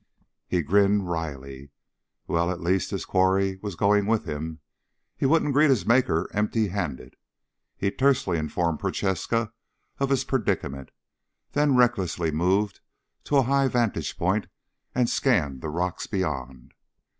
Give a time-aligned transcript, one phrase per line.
[0.47, 1.69] He grinned wryly.
[2.25, 4.59] Well, at least his quarry was going with him.
[5.15, 7.15] He wouldn't greet his Maker empty handed.
[7.77, 9.53] He tersely informed Prochaska
[9.99, 10.89] of his predicament,
[11.51, 12.79] then recklessly moved
[13.25, 14.47] to a high vantage point
[14.95, 16.73] and scanned the rocks beyond.